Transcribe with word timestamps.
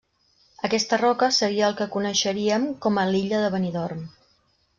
Aquesta 0.69 0.97
roca 1.01 1.29
seria 1.39 1.67
el 1.67 1.77
que 1.81 1.87
coneixeríem 1.97 2.67
com 2.87 2.99
a 3.03 3.05
l'Illa 3.11 3.45
de 3.45 3.53
Benidorm. 3.59 4.03